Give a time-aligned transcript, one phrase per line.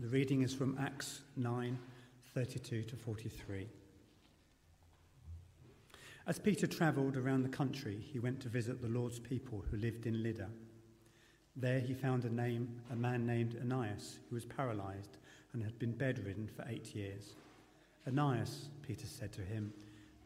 [0.00, 1.78] The reading is from Acts 9
[2.32, 3.66] 32 to 43.
[6.26, 10.06] As Peter travelled around the country, he went to visit the Lord's people who lived
[10.06, 10.48] in Lydda.
[11.54, 15.18] There he found a, name, a man named Aeneas who was paralysed
[15.52, 17.34] and had been bedridden for eight years.
[18.06, 19.70] Aeneas, Peter said to him,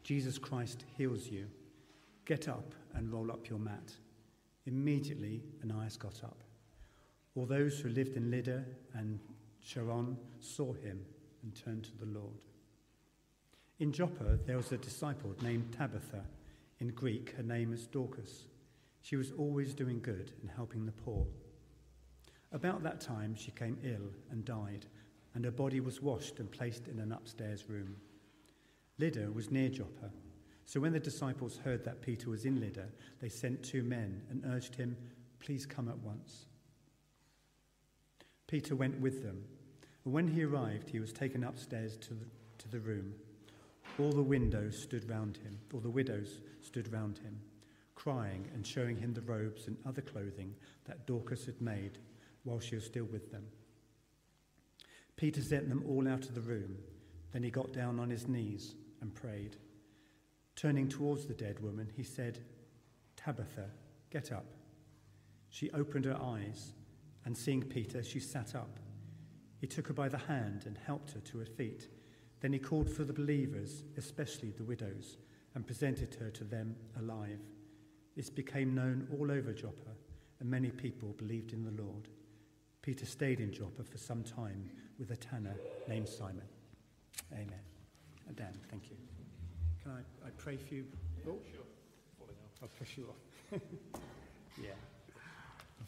[0.03, 1.47] Jesus Christ heals you.
[2.23, 3.91] Get up and roll up your mat.
[4.67, 6.45] Immediately, Aeneas got up.
[7.35, 9.19] All those who lived in Lydda and
[9.65, 11.03] Sharon saw him
[11.41, 12.45] and turned to the Lord.
[13.79, 16.23] In Joppa, there was a disciple named Tabitha.
[16.79, 18.45] In Greek, her name is Dorcas.
[19.01, 21.25] She was always doing good and helping the poor.
[22.51, 24.85] About that time, she came ill and died,
[25.33, 27.95] and her body was washed and placed in an upstairs room.
[28.99, 30.11] Lydda was near Joppa,
[30.65, 32.85] so when the disciples heard that Peter was in Lydda,
[33.19, 34.95] they sent two men and urged him,
[35.39, 36.45] Please come at once.
[38.47, 39.43] Peter went with them,
[40.05, 42.25] and when he arrived, he was taken upstairs to the,
[42.59, 43.13] to the room.
[43.99, 47.39] All the windows stood round him, all the widows stood round him,
[47.95, 50.53] crying and showing him the robes and other clothing
[50.85, 51.97] that Dorcas had made
[52.43, 53.45] while she was still with them.
[55.15, 56.77] Peter sent them all out of the room.
[57.31, 59.57] Then he got down on his knees and prayed.
[60.55, 62.39] Turning towards the dead woman, he said,
[63.15, 63.69] Tabitha,
[64.09, 64.45] get up.
[65.49, 66.73] She opened her eyes,
[67.25, 68.79] and seeing Peter, she sat up.
[69.65, 71.87] He took her by the hand and helped her to her feet.
[72.39, 75.17] Then he called for the believers, especially the widows,
[75.55, 77.39] and presented her to them alive.
[78.15, 79.89] This became known all over Joppa,
[80.39, 82.09] and many people believed in the Lord.
[82.83, 85.55] Peter stayed in Joppa for some time with a tanner
[85.89, 86.45] named Simon.
[87.33, 87.63] Amen.
[88.35, 88.97] Dan, thank you.
[89.81, 90.85] Can I, I pray for you?
[91.25, 91.39] Yeah, oh.
[91.51, 92.27] sure.
[92.61, 93.59] I'll push you off.
[94.61, 94.69] yeah.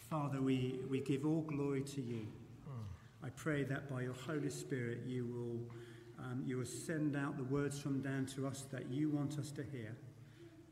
[0.10, 2.26] Father, we, we give all glory to you.
[2.68, 2.97] Mm.
[3.24, 7.44] I pray that by your Holy Spirit you will, um, you will send out the
[7.44, 9.96] words from Dan to us that you want us to hear.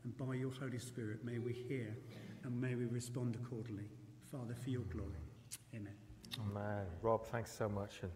[0.04, 1.96] And by your Holy Spirit, may we hear
[2.44, 3.90] and may we respond accordingly.
[4.30, 5.18] Father, for your glory.
[5.74, 5.94] Amen.
[6.40, 6.86] Amen.
[7.02, 8.12] Rob, thanks so much and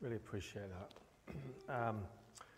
[0.00, 1.34] really appreciate that.
[1.88, 2.00] um,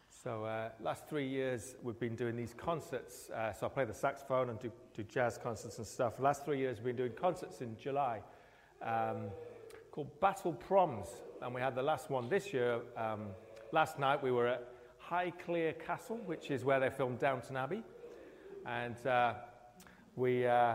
[0.09, 3.31] so, uh, last three years we've been doing these concerts.
[3.31, 6.19] Uh, so, I play the saxophone and do, do jazz concerts and stuff.
[6.19, 8.23] Last three years we've been doing concerts in July
[8.83, 9.29] um,
[9.97, 11.09] called Battle Proms.
[11.41, 12.81] And we had the last one this year.
[12.99, 13.29] Um,
[13.73, 14.69] last night we were at
[15.11, 17.83] Highclere Castle, which is where they filmed Downton Abbey.
[18.67, 19.33] And uh,
[20.15, 20.75] we, uh,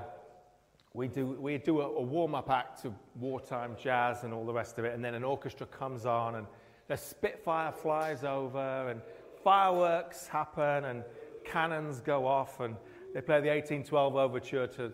[0.96, 4.54] we do, we do a, a warm up act to wartime jazz and all the
[4.54, 4.96] rest of it.
[4.96, 6.48] And then an orchestra comes on and
[6.88, 9.02] the Spitfire flies over and
[9.44, 11.04] fireworks happen and
[11.46, 12.76] cannons go off, and
[13.14, 14.92] they play the 1812 overture to,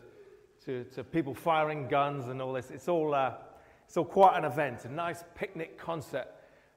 [0.66, 2.72] to, to people firing guns and all this.
[2.72, 3.32] It's all, uh,
[3.96, 6.28] all quite an event, a nice picnic concert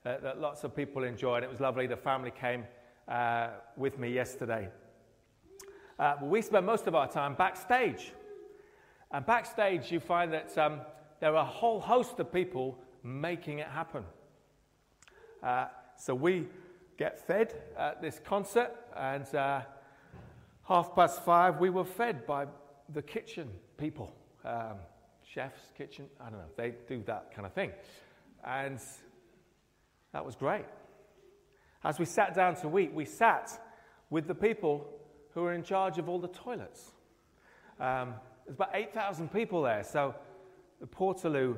[0.06, 1.42] uh, that lots of people enjoyed.
[1.42, 1.86] It was lovely.
[1.86, 2.64] The family came
[3.08, 4.68] uh, with me yesterday.
[5.98, 8.12] Uh, we spend most of our time backstage.
[9.10, 10.80] And backstage, you find that um,
[11.20, 14.04] there are a whole host of people making it happen.
[15.42, 15.66] Uh,
[15.96, 16.46] so we
[16.96, 19.62] get fed at this concert, and uh,
[20.62, 22.46] half past five, we were fed by
[22.92, 24.76] the kitchen people, um,
[25.32, 27.72] chefs, kitchen, I don't know, they do that kind of thing.
[28.44, 28.80] And
[30.12, 30.64] that was great.
[31.84, 33.50] As we sat down to eat, we sat
[34.10, 34.86] with the people
[35.32, 36.90] who were in charge of all the toilets.
[37.78, 38.14] Um,
[38.44, 40.14] there's about 8,000 people there, so
[40.80, 41.56] the Portaloo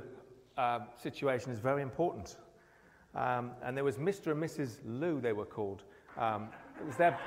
[0.59, 2.37] uh, situation is very important.
[3.15, 4.33] Um, and there was Mr.
[4.33, 4.79] and Mrs.
[4.85, 5.83] Lou, they were called.
[6.19, 7.19] Um, it was their,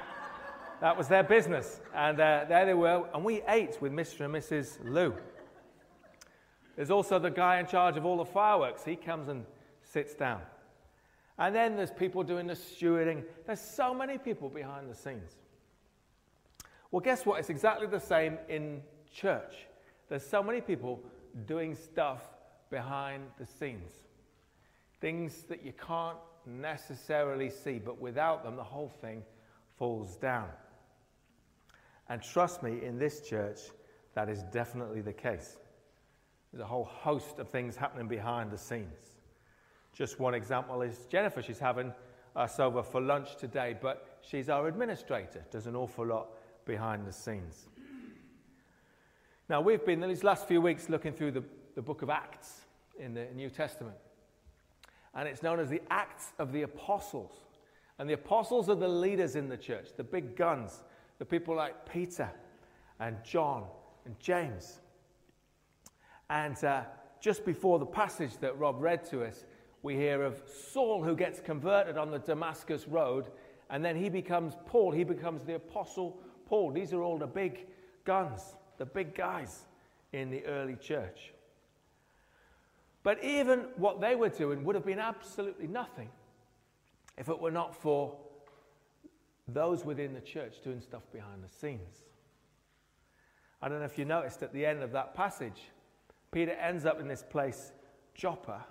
[0.79, 1.81] that was their business.
[1.95, 4.25] And uh, there they were, and we ate with Mr.
[4.25, 4.77] and Mrs.
[4.83, 5.15] Lou.
[6.75, 8.83] There's also the guy in charge of all the fireworks.
[8.83, 9.45] He comes and
[9.83, 10.41] sits down.
[11.37, 13.23] And then there's people doing the stewarding.
[13.45, 15.31] There's so many people behind the scenes.
[16.91, 17.39] Well, guess what?
[17.39, 18.81] It's exactly the same in
[19.13, 19.67] church.
[20.07, 21.01] There's so many people
[21.45, 22.21] doing stuff
[22.69, 23.91] behind the scenes
[25.01, 29.23] things that you can't necessarily see, but without them, the whole thing
[29.77, 30.49] falls down.
[32.09, 33.59] And trust me, in this church,
[34.13, 35.57] that is definitely the case.
[36.55, 39.17] There's a whole host of things happening behind the scenes.
[39.91, 41.41] Just one example is Jennifer.
[41.41, 41.93] She's having
[42.33, 46.29] us over for lunch today, but she's our administrator, does an awful lot
[46.65, 47.65] behind the scenes.
[49.49, 51.43] Now, we've been these last few weeks looking through the,
[51.75, 52.61] the book of Acts
[52.97, 53.97] in the New Testament
[55.13, 57.33] and it's known as the Acts of the Apostles.
[57.99, 60.83] And the apostles are the leaders in the church, the big guns,
[61.17, 62.29] the people like Peter
[63.01, 63.65] and John
[64.05, 64.79] and James.
[66.29, 66.83] And uh,
[67.19, 69.45] just before the passage that Rob read to us,
[69.85, 73.27] We hear of Saul who gets converted on the Damascus Road,
[73.69, 74.91] and then he becomes Paul.
[74.91, 76.17] He becomes the Apostle
[76.47, 76.71] Paul.
[76.71, 77.67] These are all the big
[78.03, 79.67] guns, the big guys
[80.11, 81.33] in the early church.
[83.03, 86.09] But even what they were doing would have been absolutely nothing
[87.15, 88.17] if it were not for
[89.47, 92.05] those within the church doing stuff behind the scenes.
[93.61, 95.61] I don't know if you noticed at the end of that passage,
[96.35, 97.71] Peter ends up in this place,
[98.13, 98.65] Joppa,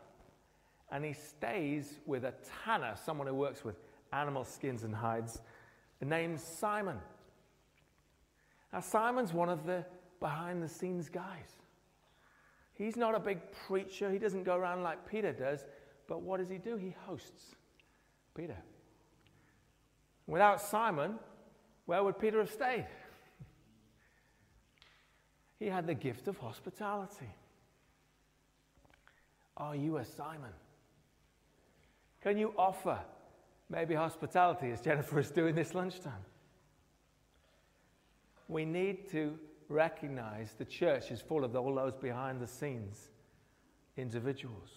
[0.93, 3.77] and he stays with a tanner, someone who works with
[4.13, 5.41] animal skins and hides,
[6.03, 6.99] named Simon.
[8.71, 9.83] Now, Simon's one of the
[10.21, 11.57] behind the scenes guys.
[12.75, 15.65] He's not a big preacher, he doesn't go around like Peter does,
[16.07, 16.77] but what does he do?
[16.77, 17.55] He hosts
[18.35, 18.59] Peter.
[20.27, 21.15] Without Simon,
[21.87, 22.87] where would Peter have stayed?
[25.59, 27.31] he had the gift of hospitality.
[29.57, 30.53] Are you a Simon?
[32.23, 32.99] Can you offer
[33.71, 36.13] maybe hospitality as Jennifer is doing this lunchtime?
[38.49, 43.11] We need to recognize the church is full of all those behind the scenes
[43.97, 44.71] individuals.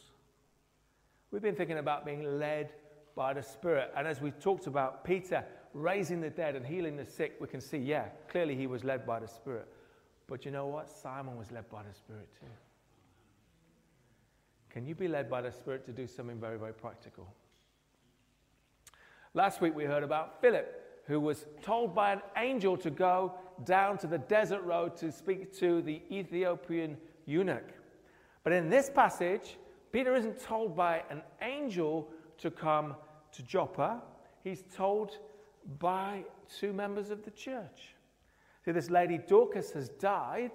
[1.31, 2.69] We've been thinking about being led
[3.15, 3.91] by the Spirit.
[3.97, 5.43] And as we talked about Peter
[5.73, 9.05] raising the dead and healing the sick, we can see, yeah, clearly he was led
[9.05, 9.67] by the Spirit.
[10.27, 10.89] But you know what?
[10.89, 12.47] Simon was led by the Spirit too.
[14.69, 17.27] Can you be led by the Spirit to do something very, very practical?
[19.33, 23.33] Last week we heard about Philip, who was told by an angel to go
[23.63, 27.69] down to the desert road to speak to the Ethiopian eunuch.
[28.43, 29.57] But in this passage,
[29.91, 32.09] Peter isn't told by an angel
[32.39, 32.95] to come
[33.31, 34.01] to Joppa,
[34.43, 35.17] he's told
[35.79, 36.23] by
[36.59, 37.95] two members of the church.
[38.63, 40.51] See, this lady Dorcas has died,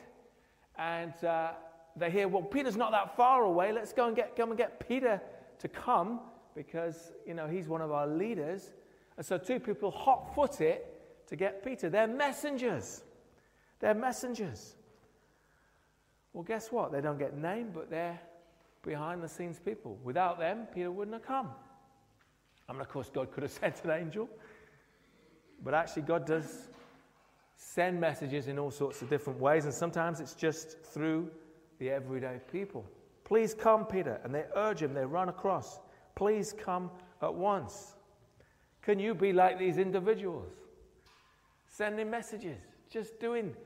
[0.76, 1.52] and uh,
[1.96, 3.72] they hear, well, Peter's not that far away.
[3.72, 5.20] Let's go and get, come and get Peter
[5.58, 6.20] to come
[6.54, 8.72] because, you know, he's one of our leaders.
[9.16, 11.90] And so two people hot foot it to get Peter.
[11.90, 13.02] They're messengers.
[13.80, 14.76] They're messengers.
[16.32, 16.92] Well, guess what?
[16.92, 18.18] They don't get named, but they're
[18.82, 19.98] behind the scenes people.
[20.02, 21.50] Without them, Peter wouldn't have come.
[22.68, 24.28] I mean, of course, God could have sent an angel,
[25.62, 26.68] but actually, God does
[27.56, 31.30] send messages in all sorts of different ways, and sometimes it's just through
[31.82, 32.84] the everyday people.
[33.24, 34.20] Please come, Peter.
[34.22, 35.80] And they urge him, they run across.
[36.14, 36.90] Please come
[37.20, 37.96] at once.
[38.82, 40.52] Can you be like these individuals?
[41.66, 43.56] Sending messages, just doing,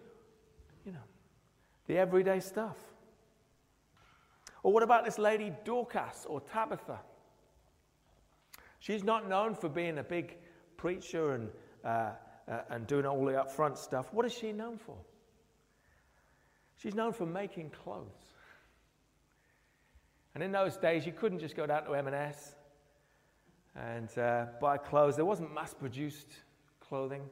[0.86, 1.06] you know,
[1.88, 2.76] the everyday stuff.
[4.62, 7.00] Or what about this lady Dorcas or Tabitha?
[8.78, 10.38] She's not known for being a big
[10.78, 11.50] preacher and,
[11.84, 12.12] uh,
[12.48, 14.14] uh, and doing all the upfront stuff.
[14.14, 14.96] What is she known for?
[16.76, 18.34] She's known for making clothes.
[20.34, 22.54] And in those days, you couldn't just go down to M&S
[23.74, 25.16] and uh, buy clothes.
[25.16, 26.28] There wasn't mass-produced
[26.80, 27.22] clothing.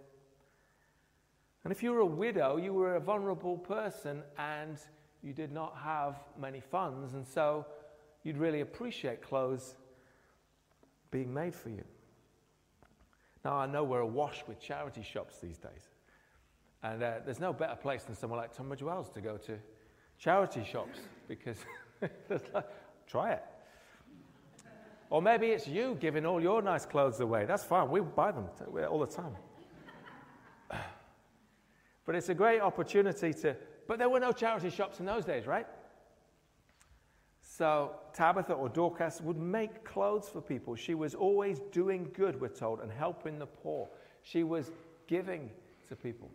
[1.64, 4.78] And if you were a widow, you were a vulnerable person and
[5.22, 7.14] you did not have many funds.
[7.14, 7.66] And so
[8.22, 9.74] you'd really appreciate clothes
[11.10, 11.84] being made for you.
[13.44, 15.88] Now, I know we're awash with charity shops these days.
[16.84, 19.56] And uh, there's no better place than somewhere like Tunbridge Wells to go to
[20.18, 21.56] charity shops because
[23.08, 23.42] try it.
[25.08, 27.46] Or maybe it's you giving all your nice clothes away.
[27.46, 27.90] That's fine.
[27.90, 28.48] We buy them
[28.88, 29.34] all the time.
[32.06, 33.56] But it's a great opportunity to.
[33.88, 35.66] But there were no charity shops in those days, right?
[37.40, 40.74] So Tabitha or Dorcas would make clothes for people.
[40.74, 43.88] She was always doing good, we're told, and helping the poor.
[44.20, 44.70] She was
[45.06, 45.48] giving
[45.88, 46.30] to people.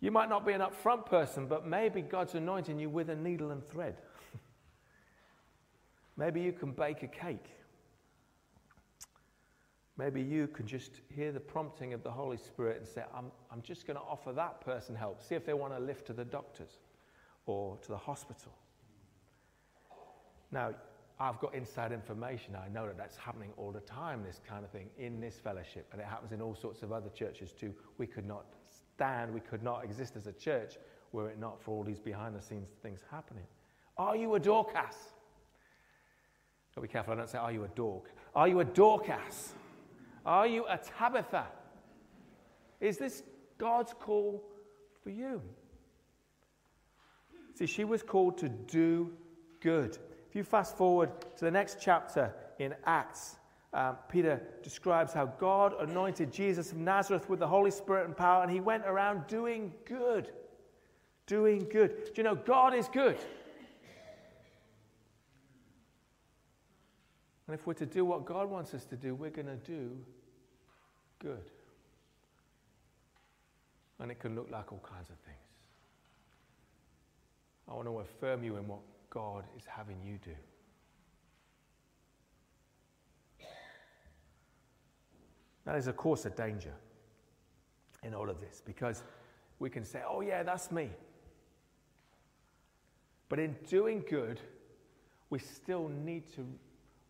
[0.00, 3.50] You might not be an upfront person, but maybe God's anointing you with a needle
[3.50, 3.96] and thread.
[6.16, 7.50] maybe you can bake a cake.
[9.98, 13.60] Maybe you can just hear the prompting of the Holy Spirit and say, I'm, I'm
[13.60, 15.22] just going to offer that person help.
[15.22, 16.78] See if they want to lift to the doctors
[17.44, 18.52] or to the hospital.
[20.50, 20.74] Now,
[21.18, 22.56] I've got inside information.
[22.56, 25.86] I know that that's happening all the time, this kind of thing, in this fellowship.
[25.92, 27.74] And it happens in all sorts of other churches too.
[27.98, 28.46] We could not
[29.00, 30.74] stand, we could not exist as a church
[31.12, 33.44] were it not for all these behind the scenes things happening.
[33.96, 35.14] Are you a Dorcas?
[36.74, 38.10] Gotta be careful, I don't say, Are you a dork?
[38.34, 39.54] Are you a Dorcas?
[40.26, 41.46] Are you a Tabitha?
[42.78, 43.22] Is this
[43.56, 44.44] God's call
[45.02, 45.40] for you?
[47.54, 49.12] See, she was called to do
[49.60, 49.96] good.
[50.28, 53.36] If you fast forward to the next chapter in Acts,
[53.72, 58.42] um, Peter describes how God anointed Jesus of Nazareth with the Holy Spirit and power,
[58.42, 60.32] and he went around doing good.
[61.26, 62.06] Doing good.
[62.06, 63.16] Do you know God is good?
[67.46, 69.90] And if we're to do what God wants us to do, we're going to do
[71.18, 71.50] good.
[73.98, 75.36] And it can look like all kinds of things.
[77.68, 78.78] I want to affirm you in what
[79.10, 80.34] God is having you do.
[85.70, 86.74] Now, there's, of course, a danger
[88.02, 89.04] in all of this because
[89.60, 90.90] we can say, oh, yeah, that's me.
[93.28, 94.40] But in doing good,
[95.30, 96.44] we still need to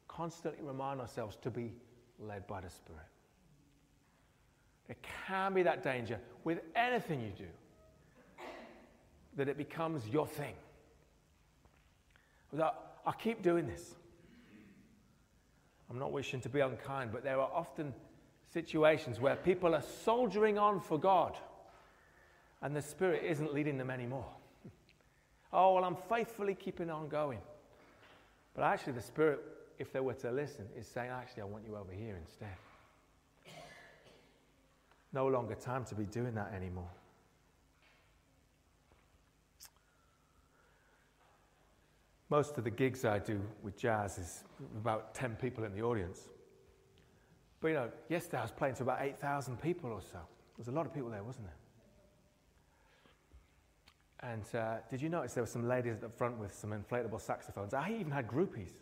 [0.08, 1.72] constantly remind ourselves to be
[2.18, 3.00] led by the Spirit.
[4.88, 8.44] There can be that danger with anything you do
[9.36, 10.52] that it becomes your thing.
[12.52, 13.94] That I keep doing this.
[15.88, 17.94] I'm not wishing to be unkind, but there are often
[18.52, 21.36] situations where people are soldiering on for God
[22.62, 24.26] and the Spirit isn't leading them anymore.
[25.52, 27.40] Oh, well, I'm faithfully keeping on going.
[28.54, 29.40] But actually, the Spirit,
[29.80, 32.54] if they were to listen, is saying, actually, I want you over here instead.
[35.12, 36.88] No longer time to be doing that anymore.
[42.28, 44.44] Most of the gigs I do with jazz is
[44.76, 46.28] about 10 people in the audience.
[47.60, 50.18] But you know, yesterday I was playing to about 8,000 people or so.
[50.18, 51.54] There was a lot of people there, wasn't there?
[54.22, 57.20] And uh, did you notice there were some ladies at the front with some inflatable
[57.20, 57.72] saxophones?
[57.72, 58.72] I even had groupies.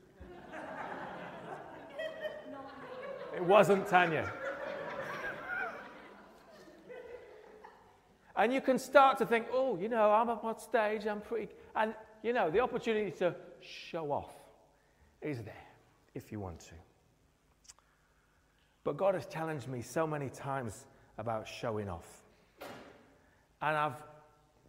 [3.35, 4.32] it wasn't Tanya.
[8.37, 11.52] And you can start to think, oh, you know, I'm up on stage, I'm pretty.
[11.75, 14.32] And, you know, the opportunity to show off
[15.20, 15.66] is there
[16.14, 16.75] if you want to.
[18.85, 20.87] But God has challenged me so many times
[21.18, 22.23] about showing off.
[23.61, 24.02] And I've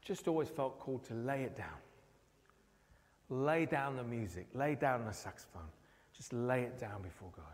[0.02, 1.68] just always felt called to lay it down.
[3.30, 5.70] Lay down the music, lay down the saxophone,
[6.18, 7.46] just lay it down before God.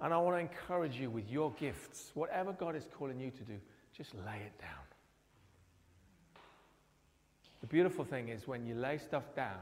[0.00, 3.42] And I want to encourage you with your gifts, whatever God is calling you to
[3.42, 3.58] do,
[3.94, 4.70] just lay it down.
[7.60, 9.58] The beautiful thing is when you lay stuff down,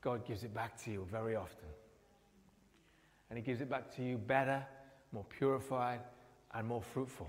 [0.00, 1.68] God gives it back to you very often.
[3.30, 4.64] And He gives it back to you better,
[5.12, 6.00] more purified,
[6.54, 7.28] and more fruitful.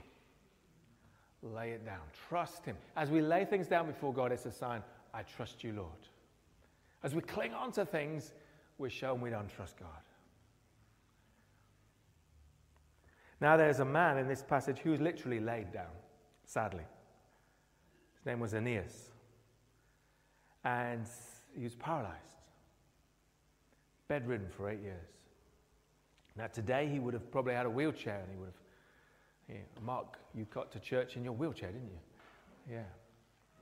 [1.42, 2.02] Lay it down.
[2.28, 2.76] Trust Him.
[2.96, 4.82] As we lay things down before God, it's a sign
[5.14, 6.08] I trust you, Lord.
[7.04, 8.34] As we cling on to things,
[8.78, 9.90] we're shown we don't trust God.
[13.42, 15.92] Now, there's a man in this passage who's literally laid down,
[16.44, 16.84] sadly.
[18.18, 19.12] His name was Aeneas.
[20.66, 21.08] And
[21.56, 22.18] he was paralyzed,
[24.10, 25.08] bedridden for eight years.
[26.40, 28.56] Now, today he would have probably had a wheelchair and he would have.
[29.50, 32.76] Yeah, Mark, you got to church in your wheelchair, didn't you?
[32.76, 32.84] Yeah.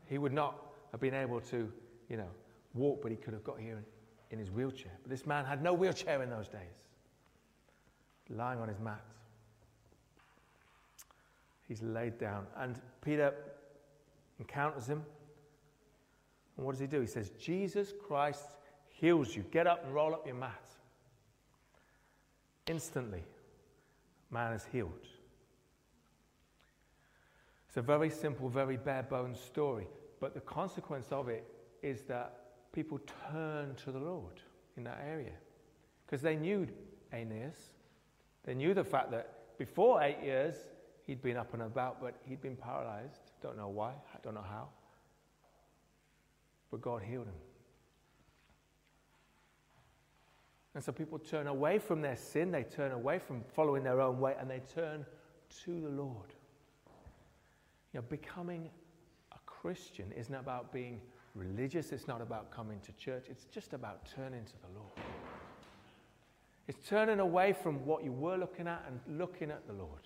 [0.05, 1.71] He would not have been able to,
[2.07, 2.27] you know,
[2.75, 3.85] walk, but he could have got here in,
[4.29, 4.91] in his wheelchair.
[5.01, 6.61] But this man had no wheelchair in those days,
[8.29, 9.03] lying on his mat.
[11.67, 12.45] He's laid down.
[12.57, 13.33] And Peter
[14.37, 15.03] encounters him.
[16.57, 17.01] And what does he do?
[17.01, 18.45] He says, Jesus Christ
[18.89, 19.43] heals you.
[19.51, 20.66] Get up and roll up your mat.
[22.67, 23.23] Instantly,
[24.29, 25.07] man is healed.
[27.67, 29.87] It's a very simple, very bare bones story.
[30.19, 31.45] But the consequence of it
[31.81, 32.99] is that people
[33.31, 34.41] turn to the Lord
[34.77, 35.33] in that area.
[36.05, 36.67] Because they knew
[37.13, 37.57] Aeneas.
[38.45, 40.55] They knew the fact that before eight years,
[41.07, 43.31] He'd been up and about, but he'd been paralyzed.
[43.41, 44.67] Don't know why, I don't know how.
[46.69, 47.33] But God healed him.
[50.77, 54.19] And so people turn away from their sin, they turn away from following their own
[54.19, 55.07] way, and they turn
[55.63, 56.35] to the Lord.
[57.91, 58.69] You know, becoming
[59.31, 61.01] a Christian isn't about being
[61.33, 64.91] religious, it's not about coming to church, it's just about turning to the Lord.
[66.67, 70.03] It's turning away from what you were looking at and looking at the Lord.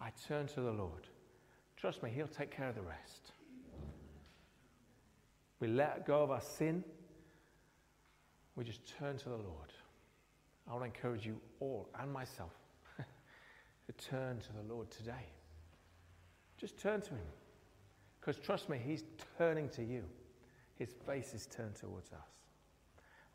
[0.00, 1.08] I turn to the Lord.
[1.76, 3.32] Trust me, He'll take care of the rest.
[5.58, 6.84] We let go of our sin.
[8.60, 9.72] We just turn to the Lord.
[10.68, 12.52] I want to encourage you all and myself
[12.98, 15.24] to turn to the Lord today.
[16.58, 17.32] Just turn to Him.
[18.20, 19.04] Because trust me, He's
[19.38, 20.02] turning to you.
[20.78, 22.18] His face is turned towards us.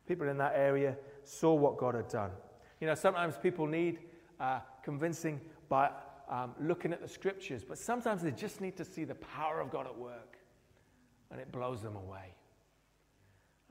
[0.07, 2.29] People in that area saw what God had done.
[2.79, 3.97] You know, sometimes people need
[4.39, 5.89] uh, convincing by
[6.29, 9.71] um, looking at the scriptures, but sometimes they just need to see the power of
[9.71, 10.37] God at work
[11.31, 12.35] and it blows them away.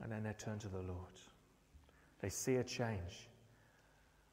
[0.03, 1.13] And then they turn to the Lord.
[2.21, 3.29] They see a change.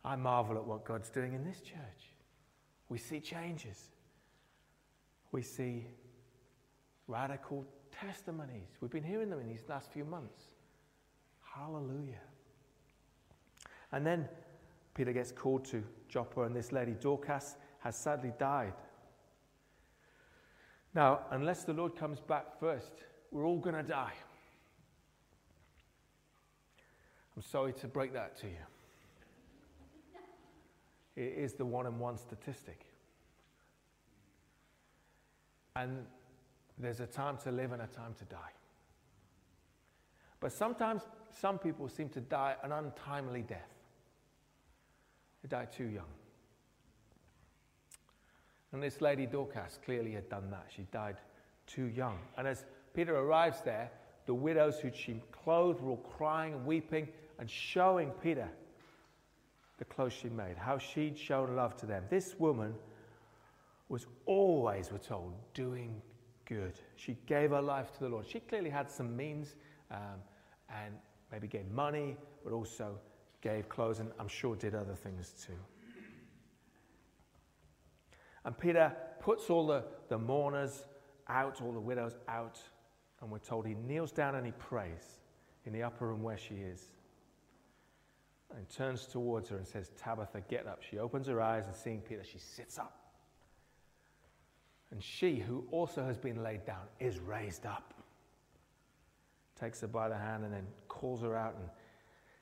[0.05, 2.13] I marvel at what God's doing in this church.
[2.89, 3.91] We see changes.
[5.31, 5.87] We see
[7.07, 8.69] radical testimonies.
[8.81, 10.43] We've been hearing them in these last few months.
[11.55, 12.21] Hallelujah.
[13.93, 14.29] And then
[14.95, 18.75] Peter gets called to Joppa, and this lady, Dorcas, has sadly died.
[20.95, 22.93] Now, unless the Lord comes back first,
[23.31, 24.13] we're all going to die.
[27.37, 28.53] I'm sorry to break that to you.
[31.17, 32.87] It is the one in one statistic.
[35.77, 36.05] And
[36.79, 38.53] there's a time to live and a time to die.
[40.41, 43.71] But sometimes some people seem to die an untimely death.
[45.43, 46.11] They die too young.
[48.73, 50.67] And this lady Dorcas clearly had done that.
[50.75, 51.17] She died
[51.67, 52.19] too young.
[52.37, 53.91] And as Peter arrives there,
[54.27, 57.09] the widows who she clothed were all crying and weeping
[57.43, 58.49] and showing Peter
[59.79, 62.05] the clothes she made, how she'd shown love to them.
[62.09, 62.73] This woman
[63.89, 66.01] was always, we're told, doing
[66.45, 66.75] good.
[66.95, 68.29] She gave her life to the Lord.
[68.29, 69.57] She clearly had some means
[69.91, 70.21] um,
[70.71, 70.95] and
[71.33, 72.97] maybe gave money, but also
[73.41, 75.59] gave clothes and I'm sure did other things too.
[78.45, 80.85] And Peter puts all the, the mourners
[81.27, 82.61] out, all the widows out,
[83.21, 85.19] and we're told he kneels down and he prays
[85.67, 86.93] in the upper room where she is.
[88.57, 90.83] And turns towards her and says, Tabitha, get up.
[90.89, 92.99] She opens her eyes and seeing Peter, she sits up.
[94.91, 97.95] And she, who also has been laid down, is raised up.
[99.59, 101.69] Takes her by the hand and then calls her out and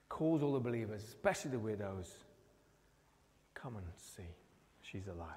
[0.08, 2.12] calls all the believers, especially the widows,
[3.54, 4.28] come and see.
[4.82, 5.28] She's alive.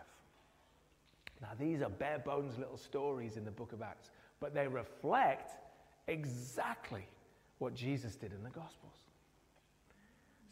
[1.42, 5.52] Now, these are bare bones little stories in the book of Acts, but they reflect
[6.08, 7.06] exactly
[7.60, 8.96] what Jesus did in the Gospels.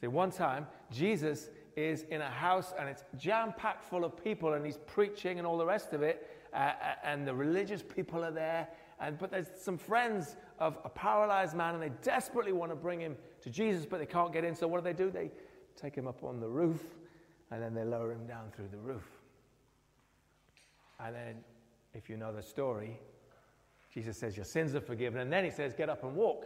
[0.01, 4.53] See, one time, Jesus is in a house and it's jam packed full of people
[4.53, 8.25] and he's preaching and all the rest of it, uh, uh, and the religious people
[8.25, 8.67] are there.
[8.99, 12.99] And, but there's some friends of a paralyzed man and they desperately want to bring
[12.99, 14.55] him to Jesus, but they can't get in.
[14.55, 15.11] So what do they do?
[15.11, 15.31] They
[15.79, 16.81] take him up on the roof
[17.51, 19.07] and then they lower him down through the roof.
[20.99, 21.35] And then,
[21.93, 22.99] if you know the story,
[23.93, 25.19] Jesus says, Your sins are forgiven.
[25.19, 26.45] And then he says, Get up and walk.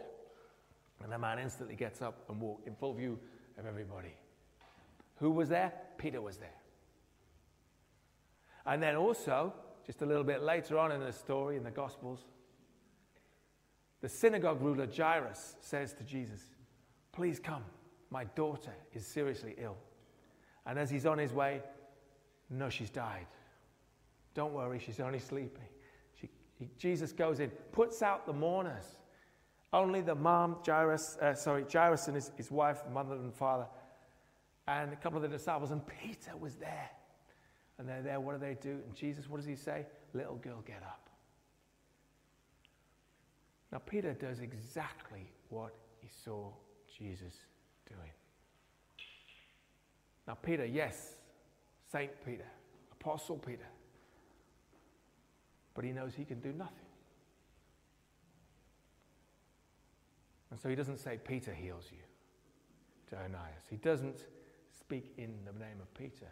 [1.02, 3.18] And the man instantly gets up and walks in full view
[3.58, 4.14] of everybody.
[5.16, 5.72] Who was there?
[5.98, 6.54] Peter was there.
[8.66, 9.54] And then also,
[9.86, 12.20] just a little bit later on in the story in the Gospels,
[14.00, 16.42] the synagogue ruler Jairus says to Jesus,
[17.12, 17.64] Please come,
[18.10, 19.76] my daughter is seriously ill.
[20.66, 21.62] And as he's on his way,
[22.50, 23.26] no, she's died.
[24.34, 25.68] Don't worry, she's only sleeping.
[26.20, 28.84] She, he, Jesus goes in, puts out the mourners.
[29.76, 33.66] Only the mom, Jairus, uh, sorry, Jairus and his, his wife, mother and father,
[34.66, 36.88] and a couple of the disciples, and Peter was there.
[37.76, 38.18] And they're there.
[38.18, 38.80] What do they do?
[38.86, 39.84] And Jesus, what does he say?
[40.14, 41.10] Little girl, get up.
[43.70, 46.48] Now, Peter does exactly what he saw
[46.98, 47.34] Jesus
[47.86, 48.12] doing.
[50.26, 51.16] Now, Peter, yes,
[51.92, 52.46] Saint Peter,
[52.92, 53.68] Apostle Peter,
[55.74, 56.85] but he knows he can do nothing.
[60.56, 61.98] And so he doesn't say, Peter heals you
[63.10, 63.16] to.
[63.68, 64.24] He doesn't
[64.72, 66.30] speak in the name of Peter,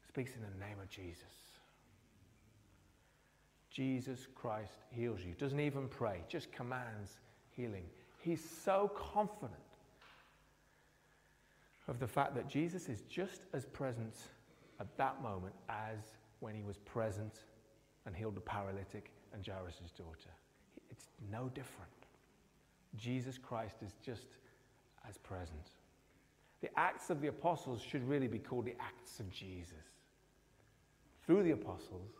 [0.00, 1.20] he speaks in the name of Jesus.
[3.68, 5.34] Jesus Christ heals you.
[5.34, 7.18] Doesn't even pray, just commands
[7.50, 7.84] healing.
[8.20, 9.52] He's so confident
[11.88, 14.16] of the fact that Jesus is just as present
[14.80, 15.98] at that moment as
[16.38, 17.42] when he was present
[18.06, 20.30] and healed the paralytic and Jairus' daughter.
[20.90, 21.99] It's no different.
[22.96, 24.26] Jesus Christ is just
[25.08, 25.70] as present.
[26.60, 29.72] The Acts of the Apostles should really be called the Acts of Jesus.
[31.24, 32.10] Through the Apostles,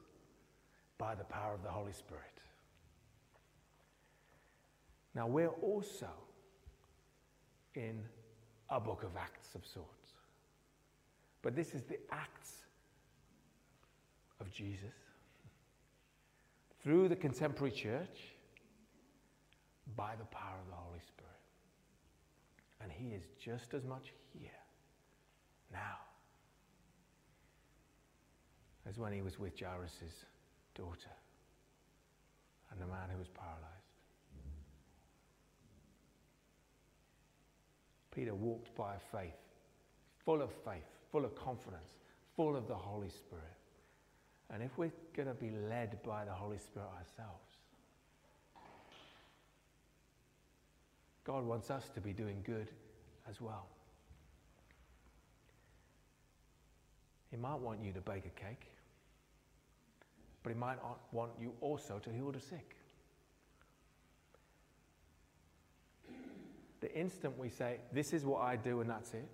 [0.99, 2.23] by the power of the Holy Spirit.
[5.15, 6.09] Now, we're also
[7.75, 8.01] in
[8.69, 10.13] a book of Acts of sorts.
[11.43, 12.53] But this is the Acts
[14.41, 14.95] of Jesus
[16.83, 18.35] through the contemporary church
[19.97, 21.31] by the power of the Holy Spirit.
[22.83, 24.51] And He is just as much here
[25.73, 25.99] now
[28.89, 30.25] as when He was with Jairus'
[30.75, 31.15] daughter
[32.71, 33.81] and the man who was paralyzed.
[38.11, 39.39] Peter walked by faith,
[40.25, 41.95] full of faith, full of confidence,
[42.37, 43.45] full of the Holy Spirit.
[44.53, 47.50] And if we're going to be led by the Holy Spirit ourselves,
[51.25, 52.71] God wants us to be doing good
[53.29, 53.67] as well.
[57.31, 58.67] He might want you to bake a cake,
[60.43, 60.79] but He might
[61.13, 62.77] want you also to heal the sick.
[66.81, 69.29] the instant we say, This is what I do and that's it,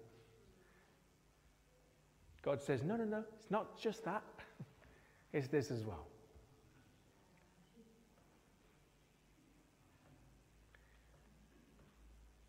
[2.42, 4.22] God says, No, no, no, it's not just that,
[5.32, 6.06] it's this as well.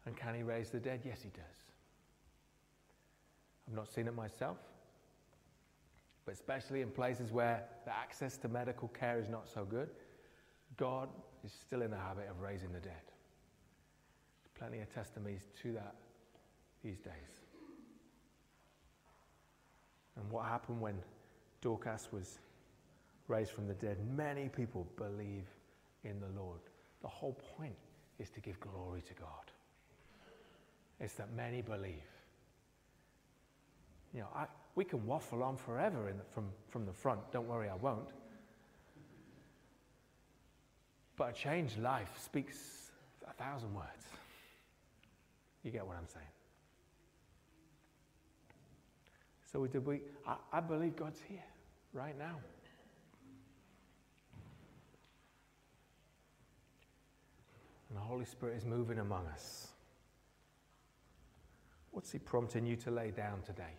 [0.07, 1.01] And can he raise the dead?
[1.03, 1.43] Yes, he does.
[3.67, 4.55] I've not seen it myself,
[6.25, 9.89] but especially in places where the access to medical care is not so good,
[10.77, 11.09] God
[11.45, 12.93] is still in the habit of raising the dead.
[13.03, 15.95] There's Plenty of testimonies to that
[16.85, 17.41] these days.
[20.15, 20.95] And what happened when
[21.61, 22.39] Dorcas was
[23.27, 23.97] raised from the dead?
[24.15, 25.47] Many people believe
[26.05, 26.61] in the Lord.
[27.01, 27.75] The whole point
[28.19, 29.51] is to give glory to God.
[30.99, 32.03] It's that many believe.
[34.13, 37.19] You know, I, we can waffle on forever the, from, from the front.
[37.31, 38.09] Don't worry, I won't.
[41.15, 42.91] But a changed life speaks
[43.27, 44.05] a thousand words.
[45.63, 46.25] You get what I'm saying?
[49.51, 51.43] So did we I, I believe God's here
[51.93, 52.35] right now.
[57.89, 59.67] And the Holy Spirit is moving among us.
[61.97, 63.73] What's He prompting you to lay down today?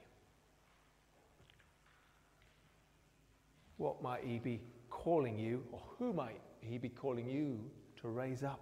[3.77, 7.61] What might He be calling you, or who might He be calling you
[8.01, 8.59] to raise up?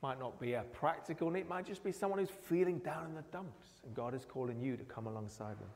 [0.00, 3.24] Might not be a practical need, might just be someone who's feeling down in the
[3.30, 5.68] dumps, and God is calling you to come alongside them.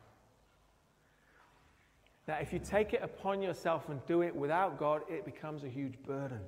[2.31, 5.69] Now, if you take it upon yourself and do it without God, it becomes a
[5.69, 6.39] huge burden.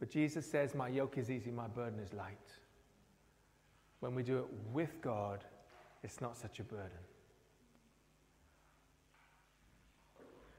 [0.00, 2.50] But Jesus says, My yoke is easy, my burden is light.
[4.00, 5.44] When we do it with God,
[6.02, 7.04] it's not such a burden.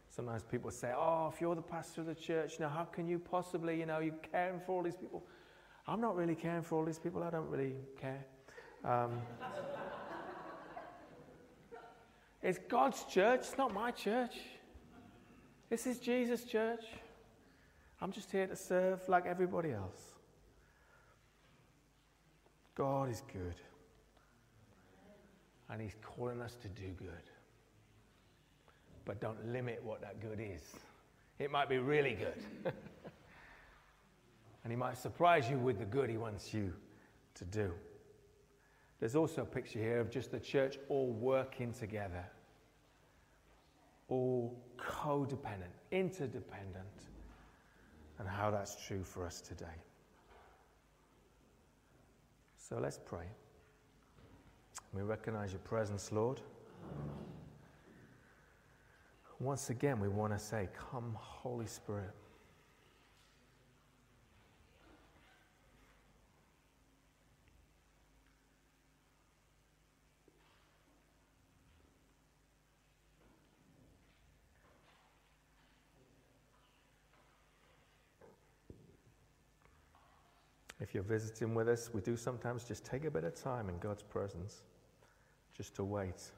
[0.08, 3.18] Sometimes people say, Oh, if you're the pastor of the church, now how can you
[3.18, 5.26] possibly, you know, you're caring for all these people?
[5.88, 8.24] I'm not really caring for all these people, I don't really care.
[8.86, 9.20] Um,
[12.48, 14.36] it's God's church, it's not my church.
[15.70, 16.86] This is Jesus' church.
[18.02, 20.00] I'm just here to serve like everybody else.
[22.74, 23.56] God is good.
[25.70, 27.10] And He's calling us to do good.
[29.04, 30.62] But don't limit what that good is.
[31.40, 32.42] It might be really good.
[34.64, 36.72] and He might surprise you with the good He wants you
[37.36, 37.74] to do.
[39.02, 42.26] There's also a picture here of just the church all working together,
[44.10, 46.86] all codependent, interdependent,
[48.20, 49.66] and how that's true for us today.
[52.58, 53.26] So let's pray.
[54.94, 56.42] We recognize your presence, Lord.
[59.40, 62.14] Once again, we want to say, Come, Holy Spirit.
[80.88, 83.78] If you're visiting with us, we do sometimes just take a bit of time in
[83.78, 84.62] God's presence
[85.54, 86.32] just to wait.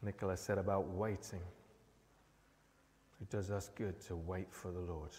[0.00, 1.40] Nicholas said about waiting.
[3.20, 5.10] It does us good to wait for the Lord.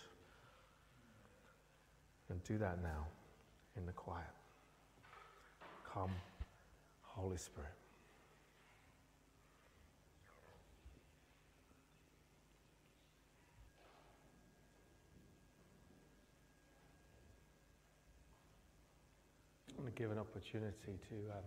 [2.29, 3.07] And do that now
[3.75, 4.23] in the quiet.
[5.83, 6.11] Come,
[7.01, 7.71] Holy Spirit.
[19.77, 21.43] Want to give an opportunity to um,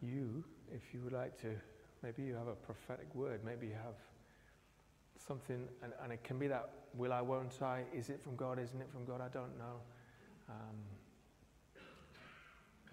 [0.00, 1.48] you, if you would like to,
[2.02, 3.94] maybe you have a prophetic word, maybe you have
[5.16, 8.58] something, and, and it can be that will I, won't I, is it from God,
[8.58, 9.80] isn't it from God, I don't know.
[10.48, 10.76] Um,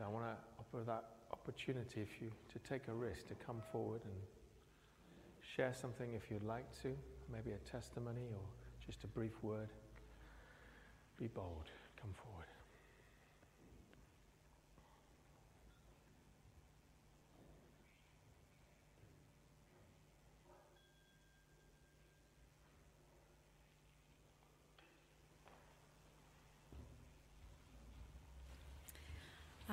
[0.03, 4.01] I want to offer that opportunity if you to take a risk to come forward
[4.03, 4.13] and
[5.55, 6.95] share something if you'd like to,
[7.31, 8.41] maybe a testimony or
[8.83, 9.69] just a brief word.
[11.17, 11.69] Be bold,
[12.01, 12.47] come forward.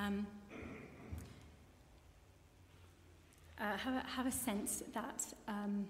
[0.09, 0.27] Um,
[3.61, 5.87] uh, have, a, have a sense that um,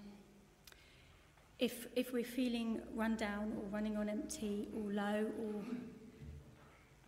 [1.57, 5.63] if, if we're feeling run down or running on empty or low or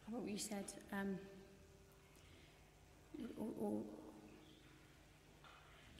[0.10, 1.18] what you said, um,
[3.38, 3.82] or, or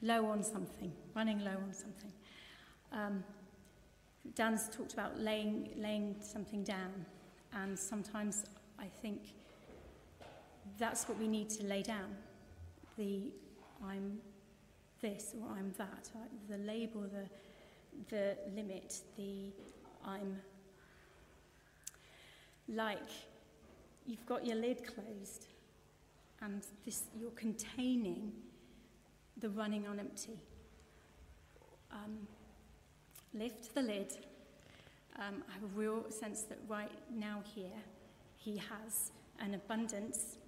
[0.00, 2.12] low on something, running low on something.
[2.90, 3.22] Um,
[4.34, 7.04] Dan's talked about laying, laying something down,
[7.52, 8.44] and sometimes
[8.78, 9.34] I think
[10.78, 12.16] that's what we need to lay down.
[12.96, 13.32] The
[13.84, 14.18] I'm
[15.00, 16.08] this or I'm that,
[16.48, 17.26] the label, the,
[18.08, 19.50] the limit, the
[20.04, 20.36] I'm
[22.68, 22.98] like
[24.06, 25.46] you've got your lid closed
[26.40, 28.32] and this, you're containing
[29.38, 30.38] the running on empty.
[31.92, 32.26] Um,
[33.34, 34.16] lift the lid.
[35.16, 37.78] Um, I have a real sense that right now here,
[38.36, 40.38] he has an abundance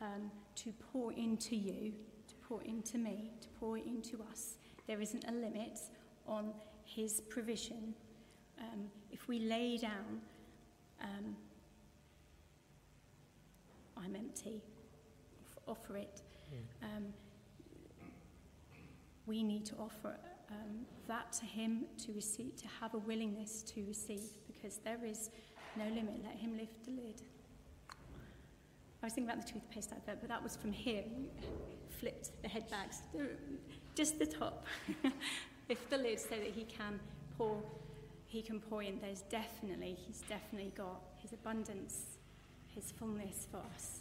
[0.00, 1.92] um, to pour into you,
[2.28, 4.56] to pour into me, to pour into us.
[4.86, 5.78] There isn't a limit
[6.26, 6.52] on
[6.84, 7.94] his provision.
[8.58, 10.20] Um, if we lay down,
[11.00, 11.36] um,
[13.96, 14.62] I'm empty,
[15.66, 16.22] offer it.
[16.82, 17.06] Um,
[19.26, 20.18] we need to offer
[20.50, 25.30] um, that to Him to receive, to have a willingness to receive, because there is
[25.76, 26.22] no limit.
[26.24, 27.22] Let Him lift the lid.
[29.02, 31.04] I was thinking about the toothpaste advert, but that was from here.
[31.88, 32.92] Flipped the head back,
[33.94, 34.66] just the top.
[35.68, 37.00] lift the lid so that He can
[37.38, 37.62] pour.
[38.26, 39.00] He can pour in.
[39.00, 42.18] There's definitely, He's definitely got His abundance,
[42.74, 44.00] His fullness for us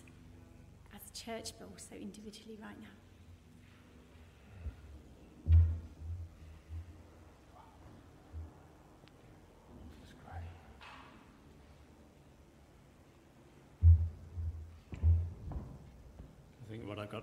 [0.93, 3.08] as a church, but also individually right now.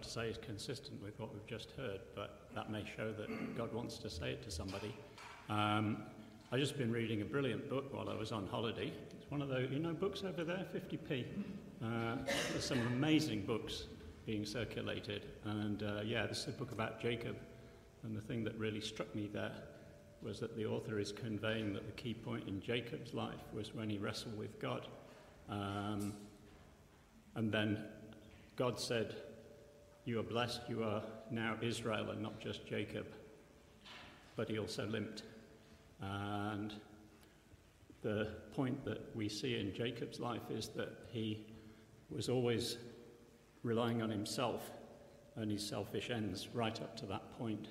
[0.03, 3.73] To say is consistent with what we've just heard, but that may show that God
[3.73, 4.95] wants to say it to somebody.
[5.49, 6.03] Um,
[6.53, 8.93] I've just been reading a brilliant book while I was on holiday.
[9.11, 11.25] It's one of those, you know, books over there, 50p.
[11.85, 12.17] Uh,
[12.53, 13.85] there's some amazing books
[14.27, 15.27] being circulated.
[15.45, 17.37] And uh, yeah, this is a book about Jacob.
[18.03, 19.53] And the thing that really struck me there
[20.23, 23.91] was that the author is conveying that the key point in Jacob's life was when
[23.91, 24.87] he wrestled with God.
[25.49, 26.13] Um,
[27.35, 27.85] and then
[28.57, 29.15] God said,
[30.07, 33.09] You are blessed, you are now Israel and not just Jacob.
[34.37, 35.25] But he also limped.
[36.01, 36.73] And
[38.03, 41.45] the point that we see in Jacob's life is that he
[42.09, 42.77] was always
[43.65, 44.71] relying on himself
[45.35, 47.67] and his selfish ends right up to that point.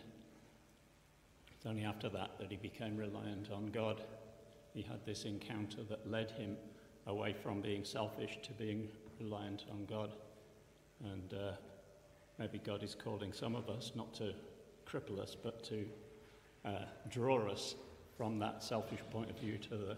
[1.55, 4.01] It's only after that that he became reliant on God.
[4.73, 6.57] He had this encounter that led him
[7.07, 8.89] away from being selfish to being
[9.21, 10.11] reliant on God.
[11.01, 11.51] And uh,
[12.37, 14.33] maybe God is calling some of us not to
[14.85, 15.85] cripple us, but to
[16.63, 17.75] uh, draw us
[18.17, 19.97] from that selfish point of view to the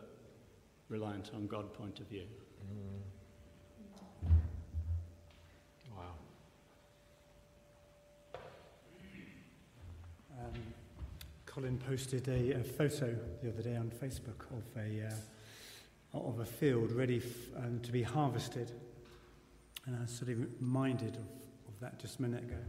[0.89, 2.25] reliant on God point of view.
[2.71, 3.17] Mm.
[11.57, 16.45] Colin posted a, a, photo the other day on Facebook of a, uh, of a
[16.45, 18.71] field ready f- um, to be harvested.
[19.87, 21.23] And I was sort of reminded of,
[21.81, 22.59] that just a minute ago.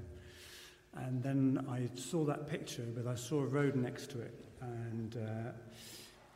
[0.95, 4.35] And then I saw that picture, but I saw a road next to it.
[4.61, 5.53] And uh,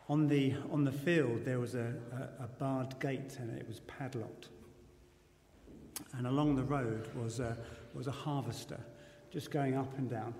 [0.08, 1.94] on, the, on the field, there was a,
[2.40, 4.48] a, a barred gate and it was padlocked.
[6.16, 7.56] And along the road was a,
[7.94, 8.80] was a harvester
[9.30, 10.35] just going up and down,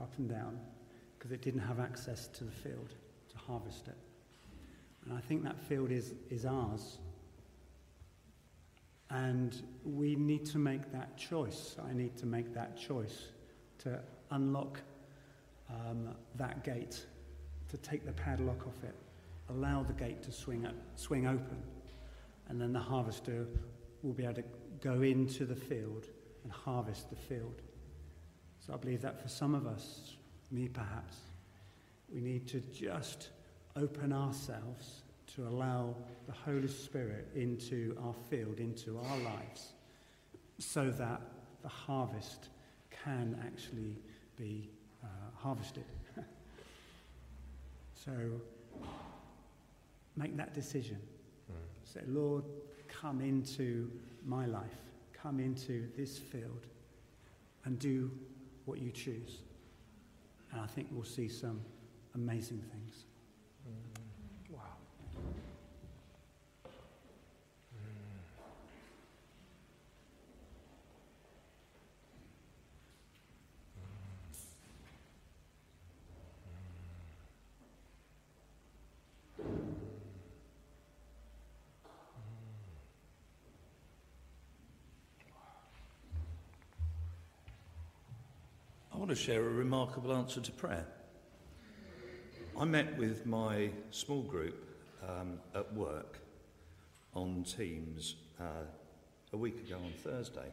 [0.00, 0.58] up and down
[1.16, 2.94] because it didn't have access to the field
[3.30, 3.96] to harvest it.
[5.04, 6.98] And I think that field is, is ours.
[9.12, 11.76] And we need to make that choice.
[11.86, 13.28] I need to make that choice
[13.78, 14.80] to unlock
[15.68, 17.04] um, that gate,
[17.70, 18.94] to take the padlock off it,
[19.50, 21.62] allow the gate to swing, up, swing open,
[22.48, 23.46] and then the harvester
[24.02, 24.44] will be able to
[24.80, 26.06] go into the field
[26.42, 27.62] and harvest the field.
[28.66, 30.16] So I believe that for some of us,
[30.50, 31.18] me perhaps,
[32.12, 33.28] we need to just
[33.76, 35.02] open ourselves
[35.34, 35.94] to allow
[36.26, 39.72] the Holy Spirit into our field, into our lives,
[40.58, 41.20] so that
[41.62, 42.48] the harvest
[42.90, 43.96] can actually
[44.36, 44.70] be
[45.02, 45.84] uh, harvested.
[47.94, 48.12] so
[50.16, 50.98] make that decision.
[51.50, 51.54] Mm.
[51.84, 52.44] Say, Lord,
[52.88, 53.90] come into
[54.24, 56.66] my life, come into this field,
[57.64, 58.10] and do
[58.64, 59.40] what you choose.
[60.52, 61.60] And I think we'll see some
[62.14, 63.04] amazing things.
[89.02, 90.86] Want to share a remarkable answer to prayer.
[92.56, 94.64] I met with my small group
[95.02, 96.20] um, at work
[97.12, 98.62] on Teams uh,
[99.32, 100.46] a week ago on Thursday.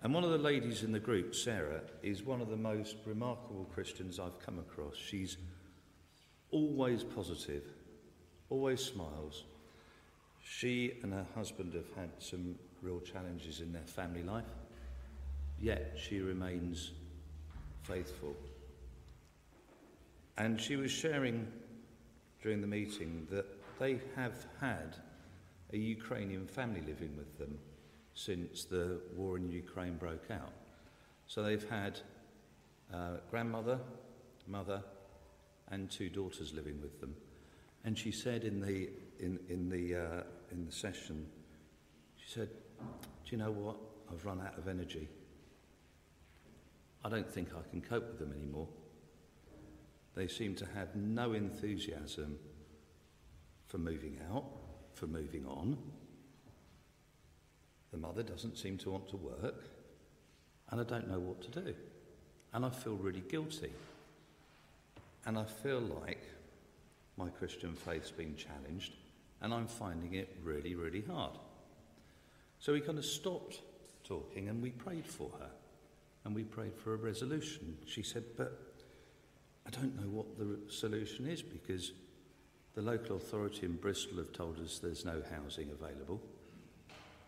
[0.00, 3.68] And one of the ladies in the group, Sarah, is one of the most remarkable
[3.74, 4.94] Christians I've come across.
[4.94, 5.36] She's
[6.52, 7.64] always positive,
[8.48, 9.42] always smiles.
[10.40, 14.44] She and her husband have had some real challenges in their family life,
[15.60, 16.92] yet she remains
[17.82, 18.34] faithful.
[20.38, 21.46] And she was sharing
[22.42, 23.46] during the meeting that
[23.78, 24.96] they have had
[25.72, 27.58] a Ukrainian family living with them
[28.14, 30.52] since the war in Ukraine broke out.
[31.26, 32.00] So they've had
[32.92, 33.78] uh, grandmother,
[34.46, 34.82] mother,
[35.70, 37.14] and two daughters living with them.
[37.84, 41.26] And she said in the, in, in the, uh, in the session,
[42.16, 43.76] she said, Do you know what?
[44.10, 45.08] I've run out of energy.
[47.04, 48.68] I don't think I can cope with them anymore.
[50.14, 52.38] They seem to have no enthusiasm
[53.66, 54.44] for moving out,
[54.94, 55.78] for moving on.
[57.90, 59.64] The mother doesn't seem to want to work,
[60.70, 61.74] and I don't know what to do.
[62.52, 63.72] And I feel really guilty.
[65.24, 66.22] And I feel like
[67.16, 68.92] my Christian faith's been challenged,
[69.40, 71.38] and I'm finding it really, really hard.
[72.58, 73.60] So we kind of stopped
[74.04, 75.50] talking and we prayed for her.
[76.24, 77.76] And we prayed for a resolution.
[77.86, 78.58] She said, But
[79.66, 81.92] I don't know what the solution is because
[82.74, 86.20] the local authority in Bristol have told us there's no housing available.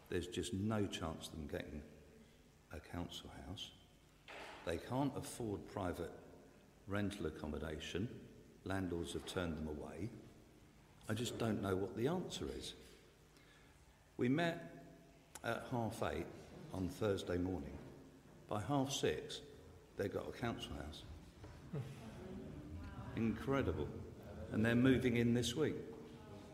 [0.08, 1.82] There's just no chance of them getting
[2.72, 3.70] a council house.
[4.64, 6.12] They can't afford private
[6.88, 8.08] rental accommodation.
[8.64, 10.08] Landlords have turned them away.
[11.08, 12.74] I just don't know what the answer is.
[14.16, 14.72] We met
[15.42, 16.26] at half eight
[16.72, 17.76] on Thursday morning.
[18.54, 19.40] By half six,
[19.96, 21.02] they've got a council house.
[23.16, 23.88] Incredible.
[24.52, 25.74] And they're moving in this week.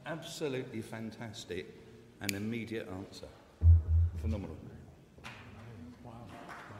[0.07, 1.67] Absolutely fantastic
[2.23, 3.27] and immediate answer.
[4.23, 4.57] Phenomenal.
[6.03, 6.13] Wow.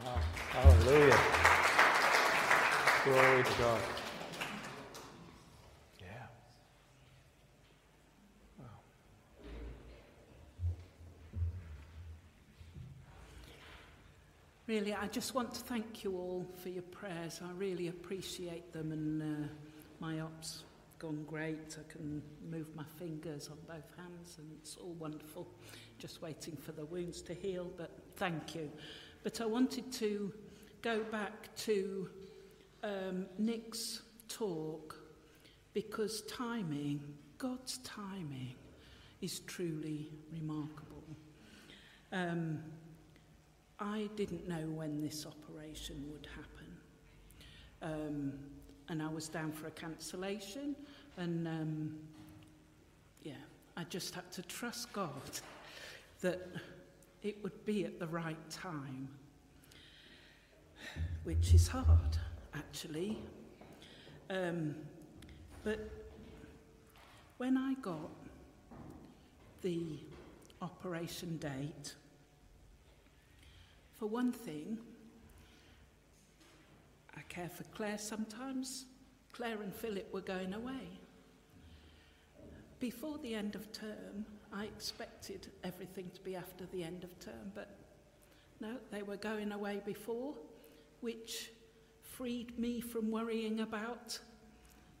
[0.03, 0.19] Wow.
[0.49, 1.19] Hallelujah.
[3.05, 4.00] Glory to God.
[14.71, 17.41] really, I just want to thank you all for your prayers.
[17.43, 19.47] I really appreciate them, and uh,
[19.99, 20.63] my op's
[20.97, 21.77] gone great.
[21.77, 25.45] I can move my fingers on both hands, and it's all wonderful.
[25.97, 28.71] Just waiting for the wounds to heal, but thank you.
[29.23, 30.31] But I wanted to
[30.81, 32.09] go back to
[32.81, 34.95] um, Nick's talk
[35.73, 37.01] because timing,
[37.37, 38.55] God's timing,
[39.19, 41.03] is truly remarkable.
[42.13, 42.59] Um,
[43.81, 46.67] I didn't know when this operation would happen.
[47.81, 48.33] Um,
[48.89, 50.75] and I was down for a cancellation,
[51.17, 51.97] and um,
[53.23, 53.33] yeah,
[53.75, 55.39] I just had to trust God
[56.21, 56.47] that
[57.23, 59.09] it would be at the right time,
[61.23, 62.17] which is hard,
[62.53, 63.17] actually.
[64.29, 64.75] Um,
[65.63, 65.89] but
[67.37, 68.11] when I got
[69.63, 69.97] the
[70.61, 71.95] operation date,
[74.01, 74.79] for one thing,
[77.15, 78.85] I care for Claire sometimes.
[79.31, 80.89] Claire and Philip were going away.
[82.79, 87.51] Before the end of term, I expected everything to be after the end of term,
[87.53, 87.77] but
[88.59, 90.33] no, they were going away before,
[91.01, 91.51] which
[92.01, 94.17] freed me from worrying about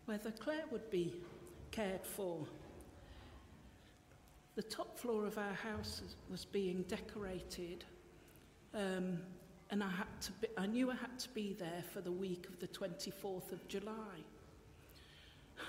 [0.05, 1.15] whether Claire would be
[1.71, 2.45] cared for.
[4.53, 7.83] The top floor of our house was being decorated
[8.73, 9.19] um,
[9.69, 12.47] and I, had to be, I knew I had to be there for the week
[12.47, 14.23] of the 24th of July.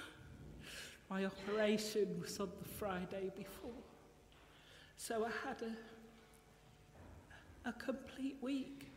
[1.11, 3.71] My operation was on the Friday before.
[4.96, 5.63] So I had
[7.65, 8.90] a, a complete week,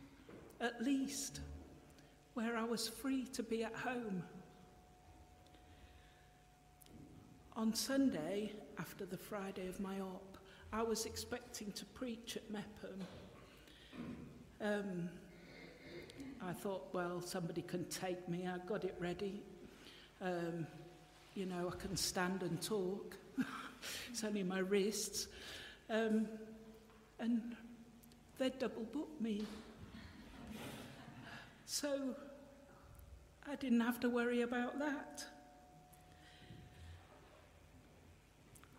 [0.60, 1.40] at least,
[2.34, 4.22] where I was free to be at home.
[7.56, 10.36] On Sunday, after the Friday of my op,
[10.72, 13.00] I was expecting to preach at Meopham.
[14.60, 15.08] Um,
[16.42, 18.46] I thought, well, somebody can take me.
[18.46, 19.42] I got it ready.
[20.20, 20.66] Um,
[21.34, 23.16] you know, I can stand and talk.
[24.10, 25.28] it's only my wrists.
[25.90, 26.28] Um,
[27.18, 27.56] and
[28.38, 29.42] they double booked me.
[31.66, 32.14] So
[33.50, 35.24] I didn't have to worry about that.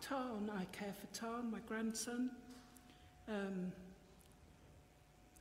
[0.00, 2.30] Tarn, I care for Tarn, my grandson.
[3.28, 3.72] Um,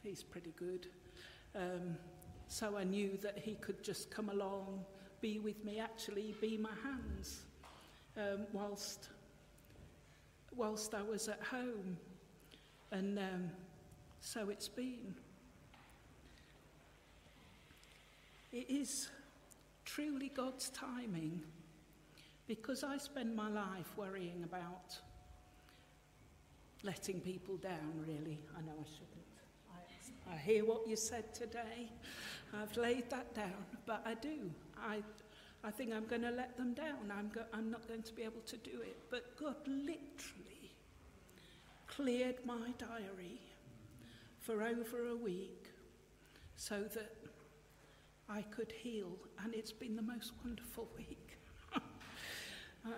[0.08, 0.88] he's pretty good.
[1.56, 1.98] Um,
[2.48, 4.86] so I knew that He could just come along,
[5.22, 7.42] be with me, actually be my hands,
[8.16, 9.10] um, whilst
[10.56, 11.98] whilst I was at home,
[12.92, 13.52] and um,
[14.22, 15.14] so it's been.
[18.54, 19.10] It is
[19.84, 21.42] truly God's timing
[22.48, 24.98] because I spend my life worrying about
[26.82, 28.40] letting people down, really.
[28.58, 29.28] I know I shouldn't.
[29.76, 31.92] I, I hear what you said today.
[32.54, 34.52] I've laid that down, but I do.
[34.78, 35.02] I,
[35.64, 37.12] I think I'm going to let them down.
[37.16, 38.98] I'm, go- I'm not going to be able to do it.
[39.10, 40.72] But God literally
[41.88, 43.42] cleared my diary
[44.40, 45.68] for over a week
[46.56, 47.16] so that
[48.30, 51.38] I could heal, and it's been the most wonderful week.
[51.76, 52.90] uh,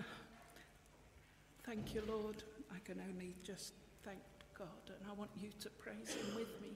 [1.66, 2.44] thank you, Lord.
[2.74, 4.20] I can only just thank
[4.60, 6.76] God, and I want you to praise Him with me.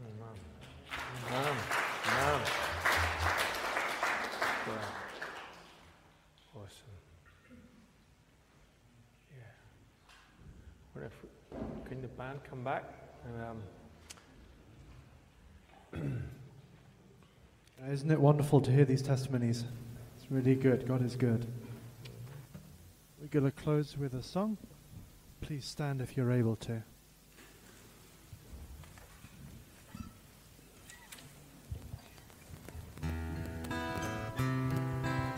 [0.00, 0.34] Amen.
[1.30, 1.56] Amen.
[2.08, 2.40] Amen.
[4.66, 4.74] Wow.
[6.56, 6.96] Awesome.
[9.30, 9.54] Yeah.
[10.94, 11.12] What if
[11.88, 12.92] can the band come back?
[13.24, 13.62] And,
[16.02, 16.22] um,
[17.92, 19.64] Isn't it wonderful to hear these testimonies?
[20.16, 20.88] It's really good.
[20.88, 21.46] God is good.
[23.20, 24.58] We're going to close with a song.
[25.40, 26.82] Please stand if you're able to.